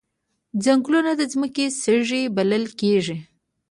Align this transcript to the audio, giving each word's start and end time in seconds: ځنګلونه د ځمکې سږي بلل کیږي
ځنګلونه 0.63 1.11
د 1.15 1.21
ځمکې 1.31 1.65
سږي 1.81 2.23
بلل 2.35 2.63
کیږي 2.79 3.17